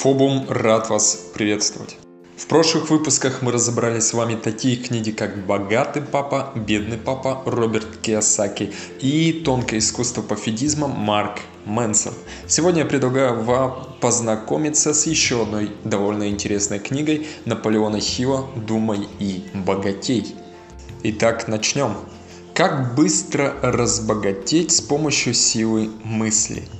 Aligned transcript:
Фобум 0.00 0.46
рад 0.48 0.88
вас 0.88 1.26
приветствовать. 1.34 1.98
В 2.38 2.46
прошлых 2.46 2.88
выпусках 2.88 3.42
мы 3.42 3.52
разобрали 3.52 4.00
с 4.00 4.14
вами 4.14 4.34
такие 4.34 4.76
книги, 4.76 5.10
как 5.10 5.44
«Богатый 5.44 6.00
папа», 6.00 6.52
«Бедный 6.54 6.96
папа» 6.96 7.42
Роберт 7.44 7.98
Киосаки 8.00 8.72
и 9.02 9.42
«Тонкое 9.44 9.78
искусство 9.78 10.22
пофидизма» 10.22 10.88
Марк 10.88 11.40
Мэнсон. 11.66 12.14
Сегодня 12.46 12.84
я 12.84 12.86
предлагаю 12.86 13.42
вам 13.42 13.94
познакомиться 14.00 14.94
с 14.94 15.06
еще 15.06 15.42
одной 15.42 15.70
довольно 15.84 16.30
интересной 16.30 16.78
книгой 16.78 17.26
Наполеона 17.44 18.00
Хилла 18.00 18.48
«Думай 18.56 19.06
и 19.18 19.44
богатей». 19.52 20.34
Итак, 21.02 21.46
начнем. 21.46 21.94
Как 22.54 22.94
быстро 22.94 23.54
разбогатеть 23.60 24.72
с 24.72 24.80
помощью 24.80 25.34
силы 25.34 25.90
мысли– 26.04 26.62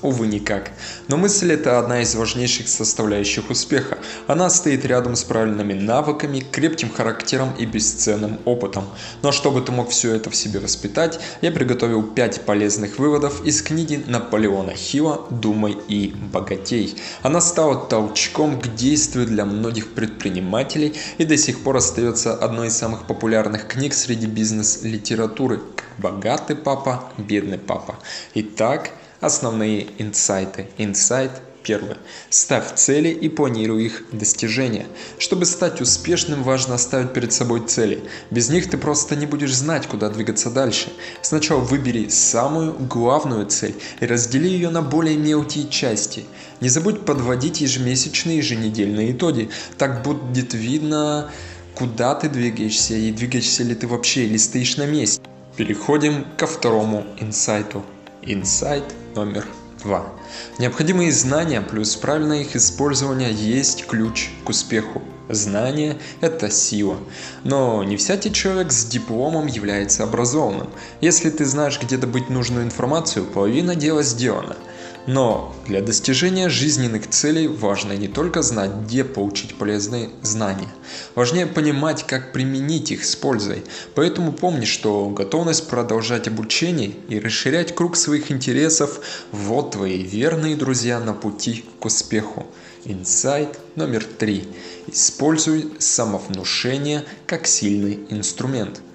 Увы, 0.00 0.28
никак. 0.28 0.70
Но 1.08 1.16
мысль– 1.16 1.50
это 1.54 1.80
одна 1.80 2.02
из 2.02 2.14
важнейших 2.14 2.68
составляющих 2.68 3.50
успеха. 3.50 3.98
Она 4.28 4.48
стоит 4.48 4.84
рядом 4.84 5.16
с 5.16 5.24
правильными 5.24 5.72
навыками, 5.72 6.38
крепким 6.38 6.88
характером 6.88 7.52
и 7.58 7.66
бесценным 7.66 8.38
опытом. 8.44 8.84
Но 9.22 9.32
чтобы 9.32 9.60
ты 9.60 9.72
мог 9.72 9.90
все 9.90 10.14
это 10.14 10.30
в 10.30 10.36
себе 10.36 10.60
воспитать, 10.60 11.18
я 11.40 11.50
приготовил 11.50 12.04
5 12.04 12.42
полезных 12.42 13.00
выводов 13.00 13.44
из 13.44 13.60
книги 13.60 14.04
Наполеона 14.06 14.72
Хилла 14.74 15.26
«Думай 15.30 15.76
и 15.88 16.14
богатей». 16.32 16.96
Она 17.22 17.40
стала 17.40 17.74
толчком 17.74 18.60
к 18.60 18.72
действию 18.76 19.26
для 19.26 19.44
многих 19.44 19.94
предпринимателей 19.94 20.94
и 21.18 21.24
до 21.24 21.36
сих 21.36 21.64
пор 21.64 21.78
остается 21.78 22.34
одной 22.34 22.68
из 22.68 22.76
самых 22.76 23.08
популярных 23.08 23.66
книг 23.66 23.94
среди 23.94 24.26
бизнес-литературы 24.26 25.60
«Богатый 25.98 26.54
папа, 26.54 27.10
бедный 27.18 27.58
папа». 27.58 27.96
Итак, 28.34 28.92
Основные 29.20 29.88
инсайты. 29.98 30.68
Инсайт 30.78 31.32
Первое. 31.64 31.98
Ставь 32.30 32.76
цели 32.76 33.08
и 33.08 33.28
планируй 33.28 33.84
их 33.84 34.04
достижения. 34.12 34.86
Чтобы 35.18 35.44
стать 35.44 35.82
успешным, 35.82 36.42
важно 36.42 36.78
ставить 36.78 37.12
перед 37.12 37.32
собой 37.32 37.66
цели. 37.66 38.02
Без 38.30 38.48
них 38.48 38.70
ты 38.70 38.78
просто 38.78 39.16
не 39.16 39.26
будешь 39.26 39.54
знать, 39.54 39.86
куда 39.86 40.08
двигаться 40.08 40.50
дальше. 40.50 40.90
Сначала 41.20 41.60
выбери 41.60 42.08
самую 42.08 42.72
главную 42.72 43.44
цель 43.46 43.74
и 44.00 44.06
раздели 44.06 44.48
ее 44.48 44.70
на 44.70 44.80
более 44.80 45.18
мелкие 45.18 45.68
части. 45.68 46.24
Не 46.62 46.70
забудь 46.70 47.04
подводить 47.04 47.60
ежемесячные 47.60 48.36
и 48.36 48.38
еженедельные 48.38 49.12
итоги. 49.12 49.50
Так 49.76 50.02
будет 50.02 50.54
видно, 50.54 51.30
куда 51.74 52.14
ты 52.14 52.30
двигаешься 52.30 52.94
и 52.94 53.12
двигаешься 53.12 53.64
ли 53.64 53.74
ты 53.74 53.86
вообще 53.88 54.24
или 54.24 54.38
стоишь 54.38 54.78
на 54.78 54.86
месте. 54.86 55.20
Переходим 55.56 56.24
ко 56.38 56.46
второму 56.46 57.04
инсайту. 57.20 57.84
Инсайт 58.22 58.84
номер 59.14 59.46
два. 59.82 60.12
Необходимые 60.58 61.12
знания 61.12 61.60
плюс 61.60 61.94
правильное 61.96 62.40
их 62.40 62.56
использование 62.56 63.32
есть 63.32 63.86
ключ 63.86 64.30
к 64.44 64.48
успеху. 64.48 65.02
Знание– 65.28 65.98
это 66.20 66.50
сила. 66.50 66.96
Но 67.44 67.84
не 67.84 67.96
всякий 67.96 68.32
человек 68.32 68.72
с 68.72 68.86
дипломом 68.86 69.46
является 69.46 70.02
образованным. 70.02 70.68
Если 71.00 71.30
ты 71.30 71.44
знаешь, 71.44 71.80
где 71.80 71.96
добыть 71.96 72.28
нужную 72.28 72.64
информацию, 72.64 73.24
половина 73.24 73.76
дела 73.76 74.02
сделана– 74.02 74.56
но 75.06 75.54
для 75.66 75.80
достижения 75.80 76.48
жизненных 76.48 77.08
целей 77.08 77.46
важно 77.48 77.92
не 77.92 78.08
только 78.08 78.42
знать, 78.42 78.72
где 78.84 79.04
получить 79.04 79.54
полезные 79.54 80.10
знания. 80.22 80.68
Важнее 81.14 81.46
понимать, 81.46 82.06
как 82.06 82.32
применить 82.32 82.90
их 82.90 83.04
с 83.04 83.16
пользой. 83.16 83.64
Поэтому 83.94 84.32
помни, 84.32 84.64
что 84.64 85.08
готовность 85.10 85.68
продолжать 85.68 86.28
обучение 86.28 86.92
и 87.08 87.18
расширять 87.18 87.74
круг 87.74 87.96
своих 87.96 88.30
интересов– 88.30 89.00
вот 89.32 89.72
твои 89.72 90.02
верные 90.02 90.56
друзья 90.56 91.00
на 91.00 91.14
пути 91.14 91.64
к 91.80 91.84
успеху. 91.84 92.46
Инсайт 92.84 93.58
номер 93.76 94.04
три. 94.04 94.48
Используй 94.86 95.72
самовнушение 95.78 97.04
как 97.26 97.46
сильный 97.46 98.00
инструмент– 98.10 98.80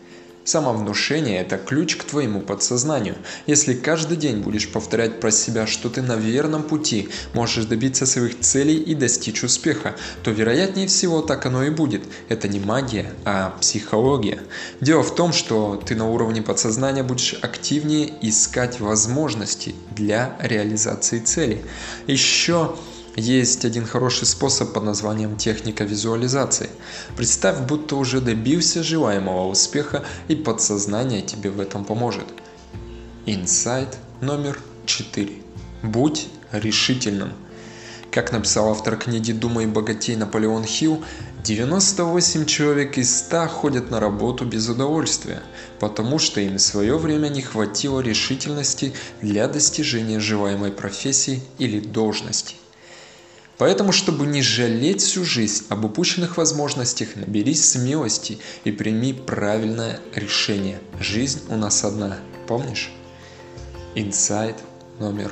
Самовнушение– 0.46 1.40
это 1.42 1.58
ключ 1.58 1.96
к 1.96 2.04
твоему 2.04 2.42
подсознанию. 2.42 3.16
Если 3.48 3.74
каждый 3.74 4.18
день 4.18 4.40
будешь 4.40 4.70
повторять 4.70 5.22
про 5.22 5.32
себя, 5.32 5.66
что 5.68 5.90
ты 5.90 6.02
на 6.02 6.18
верном 6.18 6.64
пути, 6.64 7.08
можешь 7.34 7.64
добиться 7.64 8.06
своих 8.06 8.40
целей 8.42 8.76
и 8.76 8.94
достичь 8.94 9.42
успеха, 9.44 9.96
то 10.22 10.32
вероятнее 10.32 10.88
всего 10.88 11.22
так 11.22 11.46
оно 11.46 11.64
и 11.64 11.70
будет. 11.70 12.04
Это 12.28 12.50
не 12.50 12.60
магия, 12.60 13.14
а 13.24 13.56
психология. 13.62 14.40
Дело 14.82 15.02
в 15.04 15.16
том, 15.16 15.32
что 15.32 15.82
ты 15.86 15.96
на 15.96 16.10
уровне 16.10 16.42
подсознания 16.42 17.04
будешь 17.04 17.36
активнее 17.42 18.14
искать 18.22 18.82
возможности 18.82 19.74
для 19.92 20.36
реализации 20.42 21.20
цели. 21.20 21.62
Еще 22.06 22.76
есть 23.16 23.64
один 23.66 23.86
хороший 23.86 24.26
способ 24.26 24.74
под 24.74 24.84
названием 24.84 25.38
техника 25.38 25.84
визуализации. 25.84 26.70
Представь, 27.16 27.60
будто 27.68 27.96
уже 27.96 28.22
добился 28.22 28.84
желаемого 28.84 29.48
успеха 29.48 30.04
и 30.28 30.36
подсознание 30.36 31.22
тебе 31.22 31.52
в 31.52 31.60
этом 31.60 31.86
поможет. 31.86 32.26
Инсайт 33.26 33.98
номер 34.22 34.60
4. 34.86 35.32
Будь 35.84 36.28
решительным. 36.52 37.34
Как 38.12 38.32
написал 38.32 38.70
автор 38.70 38.96
книги 38.96 39.32
«Думай 39.32 39.66
богатей» 39.66 40.16
Наполеон 40.16 40.66
Хилл, 40.66 41.04
98 41.44 42.46
человек 42.46 42.98
из 42.98 43.18
100 43.18 43.48
ходят 43.48 43.92
на 43.92 44.00
работу 44.00 44.46
без 44.46 44.70
удовольствия, 44.70 45.42
потому 45.80 46.20
что 46.20 46.40
им 46.40 46.58
в 46.58 46.62
свое 46.62 46.98
время 46.98 47.28
не 47.28 47.42
хватило 47.42 48.00
решительности 48.00 48.94
для 49.22 49.48
достижения 49.48 50.20
желаемой 50.20 50.72
профессии 50.72 51.42
или 51.58 51.80
должности. 51.80 52.56
Поэтому, 53.64 53.94
чтобы 53.94 54.26
не 54.26 54.42
жалеть 54.42 55.02
всю 55.02 55.24
жизнь 55.24 55.64
об 55.70 55.86
упущенных 55.86 56.36
возможностях, 56.36 57.16
наберись 57.16 57.66
смелости 57.66 58.40
и 58.66 58.74
прими 58.74 59.14
правильное 59.14 60.02
решение. 60.14 60.82
Жизнь 61.00 61.40
у 61.48 61.56
нас 61.56 61.86
одна, 61.86 62.18
помнишь? 62.46 62.92
Инсайт 63.96 64.58
номер 65.00 65.32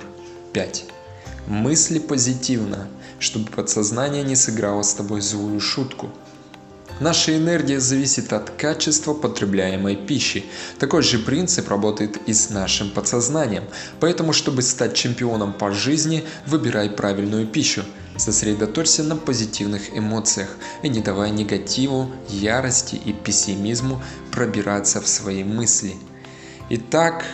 пять. 0.53 0.86
Мысли 1.46 2.00
позитивно, 2.00 2.88
чтобы 3.20 3.52
подсознание 3.52 4.24
не 4.24 4.38
сыграло 4.38 4.84
с 4.84 4.94
тобой 4.94 5.20
злую 5.20 5.59
шутку– 5.59 6.09
Наша 7.01 7.35
энергия 7.35 7.79
зависит 7.79 8.31
от 8.31 8.51
качества 8.51 9.16
потребляемой 9.16 9.95
пищи. 9.95 10.45
Такой 10.78 11.01
же 11.01 11.17
принцип 11.17 11.67
работает 11.67 12.19
и 12.28 12.34
с 12.34 12.51
нашим 12.51 12.91
подсознанием. 12.91 13.63
Поэтому, 14.00 14.34
чтобы 14.34 14.62
стать 14.62 14.94
чемпионом 14.94 15.51
по 15.51 15.72
жизни, 15.72 16.23
выбирай 16.45 16.91
правильную 16.91 17.47
пищу. 17.47 17.84
Сосредоточься 18.17 19.01
на 19.03 19.16
позитивных 19.16 19.97
эмоциях 19.97 20.50
и 20.84 20.90
не 20.90 21.00
давай 21.00 21.31
негативу, 21.31 22.11
ярости 22.29 23.01
и 23.03 23.13
пессимизму 23.13 24.00
пробираться 24.31 25.01
в 25.01 25.07
свои 25.07 25.44
мысли. 25.44 25.95
Итак, 26.69 27.25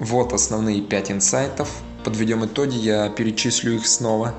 вот 0.00 0.32
основные 0.32 0.82
5 0.82 1.12
инсайтов. 1.12 1.70
Подведем 2.02 2.44
итоги, 2.44 2.74
я 2.74 3.08
перечислю 3.08 3.76
их 3.76 3.86
снова 3.86 4.34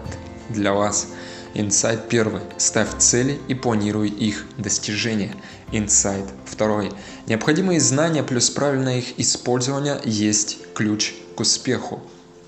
для 0.49 0.73
вас. 0.73 1.07
Инсайт 1.55 2.09
первый. 2.09 2.41
Ставь 2.57 2.97
цели 2.97 3.39
и 3.47 3.53
планируй 3.53 4.09
их 4.09 4.45
достижение. 4.57 5.35
Инсайт 5.71 6.25
второй. 6.45 6.91
Необходимые 7.27 7.79
знания 7.79 8.23
плюс 8.23 8.49
правильное 8.49 8.97
их 8.97 9.19
использование 9.19 10.01
есть 10.03 10.57
ключ 10.73 11.13
к 11.35 11.41
успеху. 11.41 12.01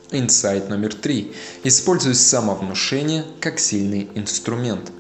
Инсайт 0.10 0.70
номер 0.70 0.96
три. 0.96 1.34
Используй 1.64 2.16
самовнушение 2.16 3.26
как 3.40 3.60
сильный 3.60 4.10
инструмент. 4.16 4.92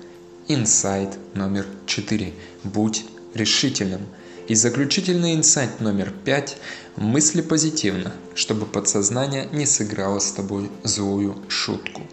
Инсайт 0.48 1.18
номер 1.34 1.66
четыре. 1.88 2.34
Будь 2.64 3.06
решительным. 3.34 4.02
И 4.48 4.54
заключительный 4.54 5.34
инсайт 5.34 5.80
номер 5.80 6.14
пять. 6.24 6.58
Мысли 6.96 7.42
позитивно, 7.42 8.14
чтобы 8.36 8.68
подсознание 8.68 9.50
не 9.52 9.66
сыграло 9.66 10.20
с 10.20 10.32
тобой 10.32 10.70
злую 10.84 11.36
шутку. 11.48 12.04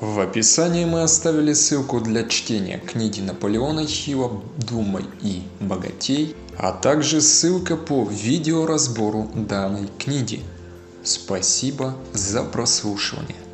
В 0.00 0.20
описании 0.20 0.84
мы 0.84 1.02
оставили 1.02 1.52
ссылку 1.54 2.00
для 2.00 2.22
чтения 2.28 2.78
книги 2.78 3.20
Наполеона 3.20 3.84
Хилла 3.84 4.40
«Думай 4.56 5.04
и 5.22 5.42
богатей», 5.58 6.36
а 6.56 6.70
также 6.70 7.20
ссылка 7.20 7.76
по 7.76 8.04
видеоразбору 8.04 9.28
данной 9.34 9.88
книги. 9.98 10.42
Спасибо 11.02 11.96
за 12.12 12.44
прослушивание. 12.44 13.47